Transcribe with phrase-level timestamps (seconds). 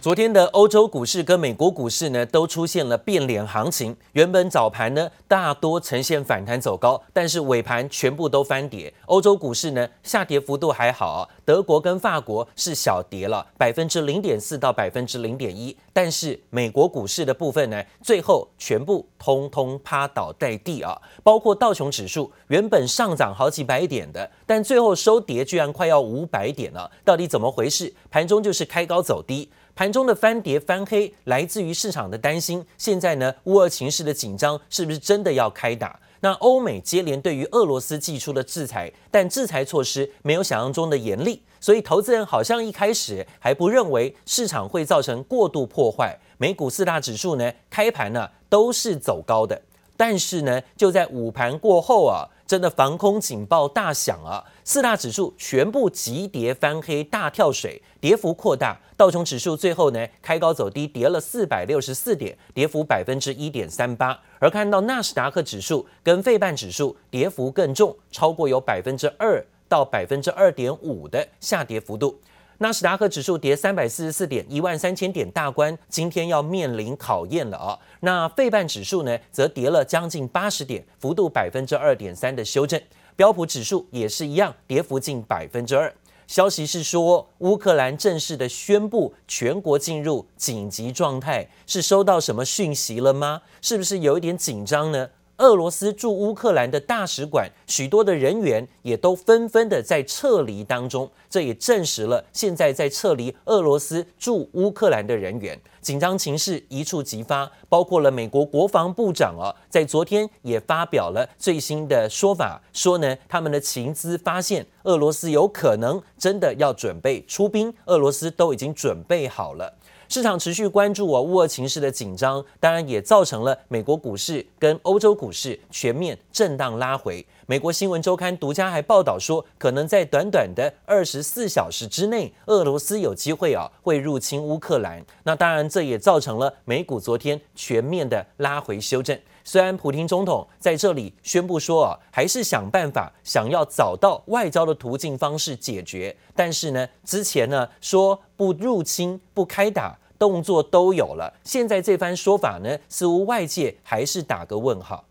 [0.00, 3.94] 昨天的欧洲股市跟美国股市呢，都出现了变脸行情。
[4.12, 8.90] 原本早盘呢，大多呈现反弹走高，但是尾盘全部都翻跌。
[9.04, 20.98] 欧洲股市呢，下跌幅度还好，德国跟法国是小跌了百分之零点四到百分之零点一，但是美国股市的部分呢，最后全部通通趴倒在地啊！
[21.22, 27.92] 包括道琼指数原本上涨好几百点的，但最后收跌居然快要五百点了，到底怎么回事？
[28.10, 29.50] 盘中就是开高走低。
[29.80, 32.62] 盘中的翻跌翻黑，来自于市场的担心。
[32.76, 35.98] 现在呢，乌俄情势的紧张是不是真的要开打？
[36.20, 46.14] 那欧美接连对于俄罗斯祭出了制裁，但制裁措施没有想象中的严厉，所以投资人好像一开始还不认为市场会造成过度破坏。
[46.36, 49.62] 美股四大指数呢，开盘呢都是走高的，
[49.96, 52.28] 但是呢，就在午盘过后啊。
[52.50, 54.44] 真的防空警报大响啊！
[54.64, 58.76] 四大指数全部急跌翻黑，大跳水，跌幅扩大。
[58.96, 64.18] 道琼指数最后呢开高走低，跌了四百六十四点，跌幅百分之一点三八。
[64.40, 72.20] 而看到纳斯达克指数跟费半指数跌幅更重，超过有百分之二到百分之二点五的下跌幅度。
[72.62, 77.78] 纳斯达克指数跌三百四十四点，一万三千点大关，今天要面临考验了啊！
[78.00, 82.78] 那费半指数呢，则跌了将近八十点，幅度百分之二点三的修正。
[83.16, 85.90] 标普指数也是一样，跌幅近百分之二。
[86.26, 93.40] 消息是说，乌克兰正式的宣布全国进入紧急状态，是收到什么讯息了吗？
[93.62, 95.08] 是不是有一点紧张呢？
[95.40, 107.50] 俄罗斯驻乌克兰的大使馆，许多的人员也都纷纷的在撤离当中，这也证实了现在在撤离俄罗斯驻乌克兰的人员，紧张情势一触即发。
[107.70, 119.72] 包括了美国国防部长啊，在昨天也发表了最新的说法，说呢，他们的情资发现俄罗斯有可能真的要准备出兵，俄罗斯都已经准备好了。
[120.10, 127.24] 市场持续关注哦，乌俄情势的紧张，当然也造成了美国股市跟欧洲股市全面震荡拉回。
[127.46, 135.00] 美国新闻周刊独家还报道说，可能在短短的二十四小时之内，俄罗斯有机会啊会入侵乌克兰。
[135.22, 139.16] 那当然，这也造成了美股昨天全面的拉回修正。
[139.42, 149.96] 虽然普丁总统在这里宣布说啊，还是想办法想要找到外交的途径方式解决，但是呢，之前呢说不入侵不开打。
[150.19, 155.05] 动作都有了，现在这番说法呢，似乎外界还是打个问号。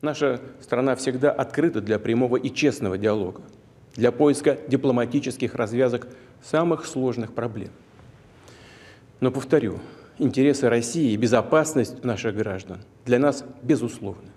[0.00, 3.40] Наша страна всегда открыта для прямого и честного диалога,
[3.96, 6.08] для поиска дипломатических развязок
[6.42, 7.70] самых сложных проблем.
[9.20, 9.78] Но повторю,
[10.18, 14.30] интересы России и безопасность наших граждан для нас безусловны.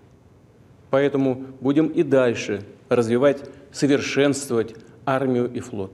[0.89, 3.43] Поэтому будем и дальше развивать,
[3.73, 4.73] совершенствовать
[5.05, 5.91] армию и флот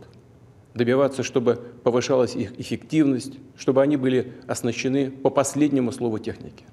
[0.78, 6.66] добиваться, чтобы повышалась их эффективность, чтобы они были оснащены по последнему слову техники.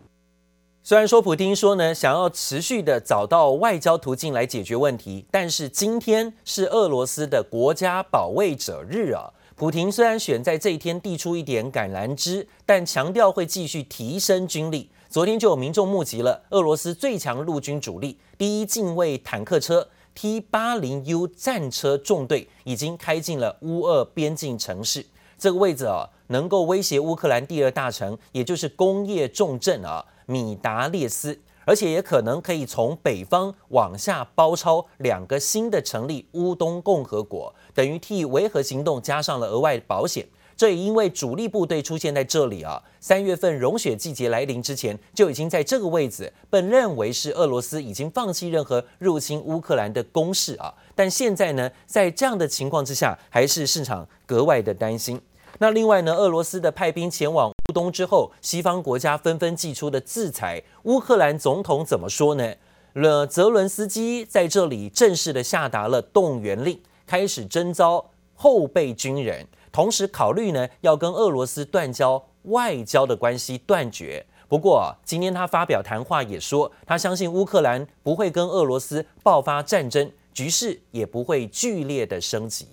[0.83, 9.31] 虽然说普丁说呢，想要持续的找到外交途径来解决问题，但是今天是俄罗斯的国家保卫者日啊。
[9.55, 14.91] 普丁虽然选在这一天递出一点橄榄枝，但强调会继续提升军力。
[15.11, 19.87] 昨天就有民众目击了俄罗斯最强陆军主力第一近卫坦克车。
[20.16, 25.06] T 八零 U 战车纵队已经开进了乌俄边境城市，
[25.38, 40.26] 这个位置啊，能够威胁乌克兰第二大城，也就是工业重镇啊，米达列斯，而且也可能可以从北方往下包抄两个新的成立乌东共和国，等于替维和行动加上了额外保险。
[40.58, 50.74] 这也因为主力部队出现在这里啊，三月份融雪季节来临之前，就已经在这个位置，被认为是俄罗斯已经放弃任何入侵乌克兰的攻势啊。
[50.96, 55.20] 但现在呢，在这样的情况之下，还是市场格外的担心。
[55.60, 62.54] 那另外呢，俄罗斯的派兵前往乌东之后，西方国家纷纷祭出的制裁，乌克兰总统怎么说呢？
[62.94, 69.46] 了，泽伦斯基在这里正式的下达了动员令，开始征召后备军人。
[69.76, 74.26] 同时考虑呢，要跟俄罗斯断交，外交的关系断绝。
[74.48, 82.66] 不过今天他发表谈话也说，他相信乌克兰不会跟俄罗斯爆发战争，局势也不会剧烈的升级。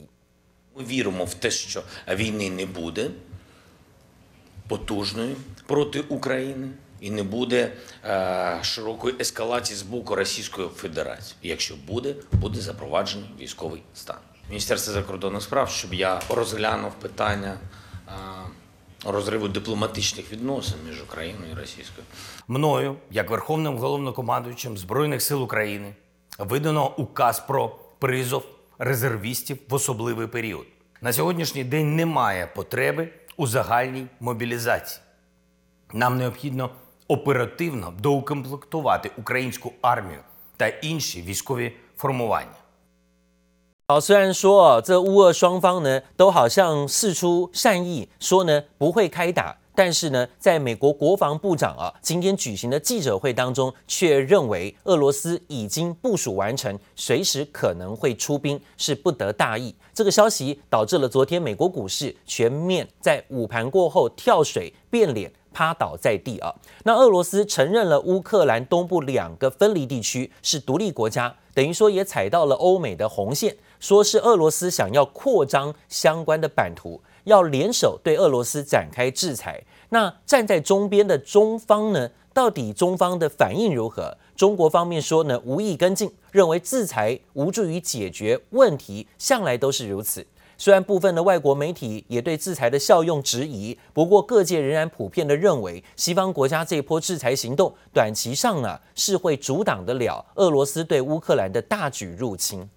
[22.49, 25.94] Мною, як Верховним Головнокомандуючим Збройних сил України,
[26.38, 27.69] видано указ про
[27.99, 28.44] призов
[28.78, 30.66] резервістів в особливий період.
[31.00, 35.02] На сьогоднішній день немає потреби у загальній мобілізації.
[35.93, 36.70] Нам необхідно
[37.08, 40.20] оперативно доукомплектувати українську армію
[40.56, 42.61] та інші військові формування.
[43.92, 59.74] 好，虽然说啊，这乌俄双方呢都好像事出善意，说呢不会开打，但是呢，在美国国防部长啊今天举行的记者会当中，却认为俄罗斯已经部署完成，随时可能会出兵，是不得大意。
[59.92, 65.30] 这个消息导致了昨天美国股市全面在午盘过后跳水变脸。
[65.54, 66.50] 趴倒在地啊！
[66.84, 79.61] 那俄罗斯承认了乌克兰东部两个分离地区是独立国家，等于说也踩到了欧美的红线，说是俄罗斯想要扩张相关的版图，要联手对俄罗斯展开制裁。
[79.88, 82.08] 那站在中边的中方呢？
[82.32, 84.17] 到底中方的反应如何？
[84.37, 90.25] 中国方面说呢，无意跟进，认为制裁无助于解决问题，向来都是如此。
[90.56, 102.70] 虽然部分的外国媒体也对制裁的效用质疑，不过各界仍然普遍的认为，西方国家这一波制裁行动，短期上呢是会阻挡得了俄罗斯对乌克兰的大举入侵。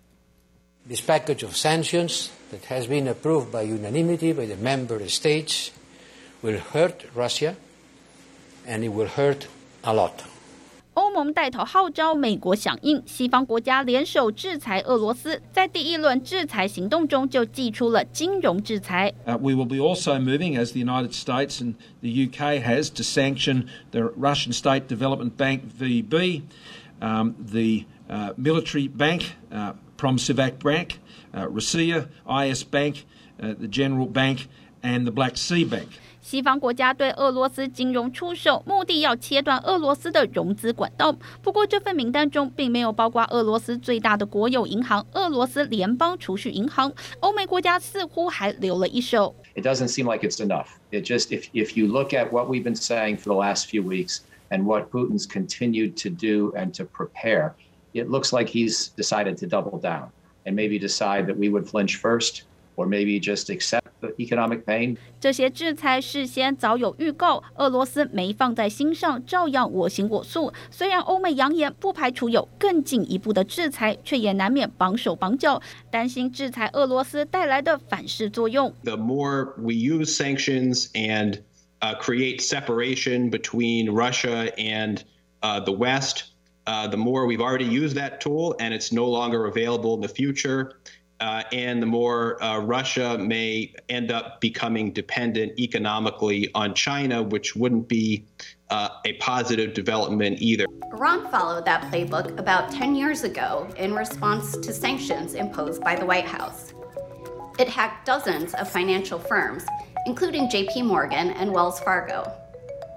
[0.88, 5.70] This package of sanctions that has been approved by unanimity by the member states
[6.43, 7.55] will hurt Russia,
[8.67, 9.46] and it will hurt
[9.84, 10.25] a lot.
[10.94, 15.40] 欧盟带头号召美国响应，西方国家联手制裁俄罗斯。
[15.52, 19.14] 在第一轮制裁行动中，就祭出了金融制裁。
[19.25, 23.69] Uh, we will be also moving, as the United States and the UK has, to sanction
[23.93, 26.43] the Russian State Development Bank (VB),
[27.00, 29.37] um, the uh, military bank
[29.97, 31.00] Promsivac Bank,
[31.33, 33.06] uh, Rossiya, IS Bank,
[33.42, 34.47] uh, the General Bank,
[34.81, 35.88] and the Black Sea Bank.
[36.21, 41.15] 西方国家对俄罗斯金融出售，目的要切断俄罗斯的融资管道。
[41.44, 46.92] 不过，这份名单中并没有包括俄罗斯最大的国有银行——俄罗斯联邦储蓄银行。
[47.19, 49.36] 欧美国家似乎还留了一手。
[49.53, 50.69] It doesn't seem like it's enough.
[50.89, 53.83] It just if if you look at what we've been saying for the last few
[53.83, 57.53] weeks and what Putin's continued to do and to prepare
[57.94, 60.11] it looks like he's decided to double down
[60.46, 62.44] and maybe decide that we would flinch first.
[62.81, 64.96] or maybe just accept the economic pain.
[65.20, 70.52] 这些制裁事先早有预告，俄罗斯没放在心上，照样我行我素。
[70.70, 78.72] 虽然欧美扬言不排除有更进一步的制裁，却也难免绑手绑脚，担心制裁俄罗斯带来的反噬作用。
[78.84, 81.40] The more we use sanctions and
[81.81, 85.02] uh, create separation between Russia and
[85.43, 86.25] uh, the West,
[86.67, 90.07] uh, the more we've already used that tool and it's no longer available in the
[90.07, 90.79] future.
[91.21, 97.56] Uh, and the more uh, Russia may end up becoming dependent economically on China, which
[97.56, 98.25] wouldn't be
[98.69, 100.65] uh, a positive development either.
[100.91, 106.06] Iran followed that playbook about 10 years ago in response to sanctions imposed by the
[106.06, 106.73] White House.
[107.57, 109.63] It hacked dozens of financial firms,
[110.06, 112.29] including JP Morgan and Wells Fargo.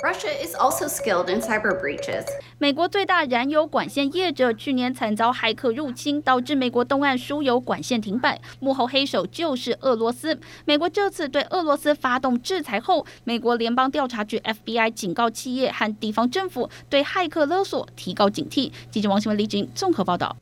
[0.01, 2.25] Russia is also skilled in cyber breaches.
[2.59, 10.39] 美国最大燃油管线业者去年惨遭骇客入侵，导致美国东岸输油管线停摆，幕后黑手就是俄罗斯。
[10.65, 18.71] 美国这次对俄罗斯发动制裁后，美国联邦调查局 FBI 警告企业和地方政府对骇客勒索提高警惕。
[18.93, 20.37] 记者王新文、李锦综合报道。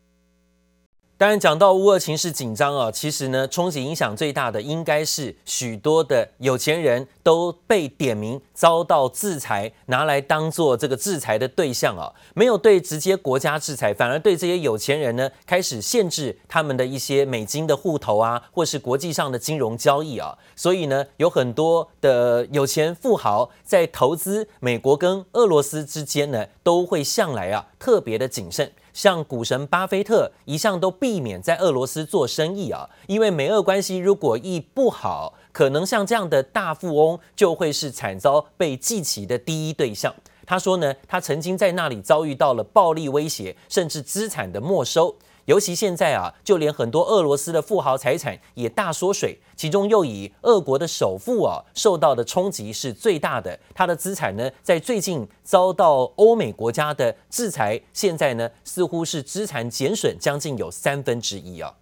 [1.19, 12.13] 当然，讲到乌俄情势紧张啊，其实呢，冲击影响最大的应该是许多的有钱人都被点名遭到制裁，拿来当做这个制裁的对象啊。
[12.35, 20.37] 没有对直接国家制裁，反而对这些有钱人呢，开始限制他们的一些美金的户头啊，或是国际上的金融交易啊。
[20.55, 28.71] 所以呢，有很多的有钱富豪在投资美国跟俄罗斯之间呢，都会向来啊特别的谨慎。
[28.97, 40.15] 像股神巴菲特一向都避免在俄罗斯做生意啊，因为美俄关系如果一不好，可能像这样的大富翁就会是惨遭被记起的第一对象。
[40.47, 45.15] 他说呢，他曾经在那里遭遇到了暴力威胁，甚至资产的没收。
[45.47, 53.59] 尤其现在啊，就连很多俄罗斯的富豪财产也大缩水，其中又以俄国的首富啊受到的冲击是最大的。
[53.73, 61.75] 他的资产呢，在最近遭到欧美国家的制裁，现在呢似乎是资产减损将近有三分之一啊。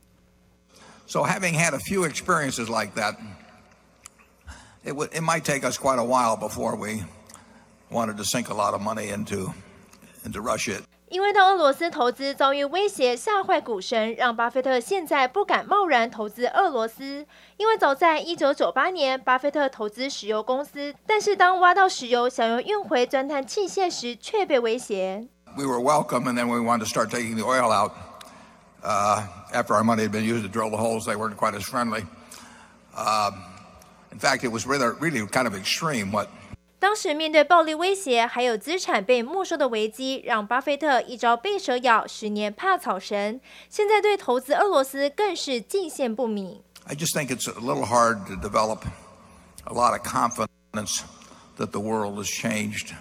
[1.07, 3.17] So having had a few experiences like that,
[4.85, 7.05] it would it might take us quite a while before we
[7.91, 9.53] wanted to sink a lot of money into
[10.25, 10.83] into Russia.
[11.15, 17.25] 因为到俄罗斯投资遭遇威胁，吓坏股神，让巴菲特现在不敢贸然投资俄罗斯。
[17.57, 25.29] 因为早在一九九八年，巴菲特投资石油公司，但是当挖到石油，想要运回钻探器械时，却被威胁。
[25.57, 27.93] We were welcome, and then we wanted to start taking the oil out.
[28.83, 31.63] Uh, after our money had been used to drill the holes, they weren't quite as
[31.63, 32.05] friendly.
[32.93, 33.31] Uh,
[34.11, 36.29] In fact, it was really, really kind of extreme what
[36.85, 43.41] 当时面对暴力威胁，还有资产被没收的危机，让巴菲特一朝被蛇咬，十年怕草绳。
[43.71, 46.61] 现在对投资俄罗斯更是尽显不明。
[46.85, 48.81] I just think it's a little hard to develop
[49.65, 51.01] a lot of confidence
[51.57, 52.93] that the world has changed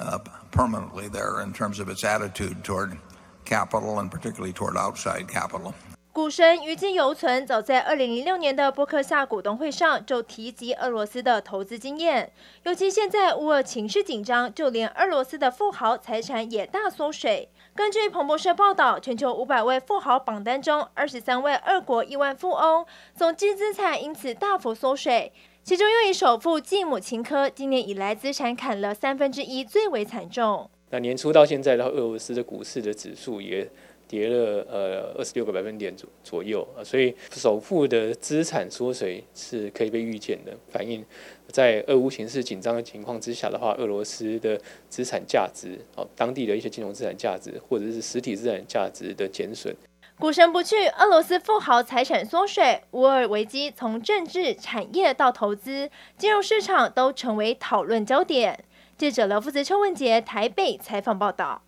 [0.00, 0.18] uh,
[0.50, 2.96] permanently there in terms of its attitude toward
[3.44, 5.74] capital and particularly toward outside capital.
[6.12, 12.30] 股神余悸犹存，早在二零零六年的波克夏股东会上就提及俄罗斯的投资经验。
[12.64, 17.48] 尤其现在乌俄情势紧张，就连俄罗斯的富豪财产也大缩水。
[17.74, 25.32] 根据彭博社报道，全球五百位富豪榜单中，二十三位俄国亿万富翁，总计资产因此大幅缩水。
[25.62, 30.68] 其中又以首富继母琴科今年以来资产砍了三分之一，最为惨重。
[30.90, 33.66] 那年初到现在，到俄罗斯的股市的指数也。
[34.12, 41.02] 跌了呃二十六个百分点左左右啊，所以首富的资产缩水是可以被预见的，反映
[41.46, 49.74] 在俄乌形势紧张的情况之下的话，俄罗斯的资产价值哦，当地的一些金融资产价值或者是实体资产价值的减损。
[50.18, 55.88] 股神不去，俄罗斯富豪财产缩水，乌尔危机从政治、产业到投资、
[56.18, 58.62] 金融市场都成为讨论焦点。
[58.98, 61.62] 记者刘富泽、邱文杰台北采访报道。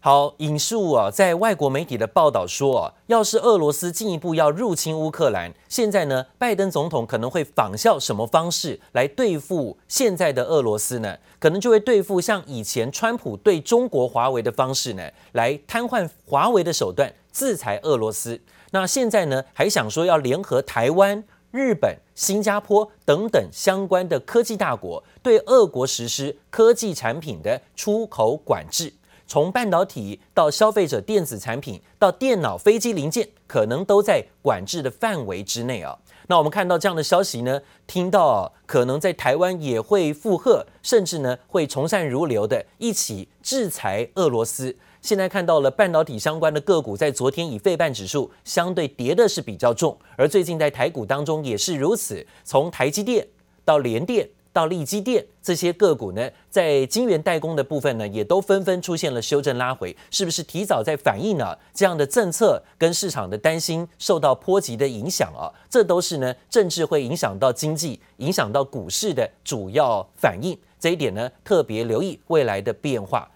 [0.00, 11.18] 好，引述啊，在外国媒体的报道说啊，要是俄罗斯进一步要入侵乌克兰，现在呢，拜登总统可能会仿效什么方式来对付现在的俄罗斯呢？
[11.40, 15.02] 可能就会对付像以前川普对中国华为的方式呢，
[15.32, 18.40] 来瘫痪华为的手段，制裁俄罗斯。
[18.70, 28.92] 那现在呢，还想说要联合台湾、日本、新加坡等等相关的科技大国，对俄国实施科技产品的出口管制。
[29.28, 35.98] 从半导体到消费者电子产品到电脑、飞机零件，可能都在管制的范围之内啊。
[36.28, 44.74] 那我们看到这样的消息呢，听到，可能在台湾也会附和，甚至呢会从善如流的一起制裁俄罗斯。
[45.02, 53.28] 现在看到了半导体相关的个股在昨天以费半指数相对跌的是比较重，而最近在台股当中也是如此，从台积电
[53.64, 54.30] 到联电。
[54.58, 65.46] 到利基电这些个股呢，在晶圆代工的部分呢，也都纷纷出现了修正拉回，是不是提早在反映呢这样的政策跟市场的担心受到波及的影响啊？
[65.70, 70.58] 这都是呢，政治会影响到经济、影响到股市的主要反应。
[70.80, 73.30] 这一点呢，特别留意未来的变化。